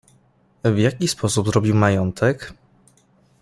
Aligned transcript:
"W 0.63 0.77
jaki 0.79 1.07
sposób 1.07 1.47
zrobił 1.47 1.75
majątek?" 1.75 2.53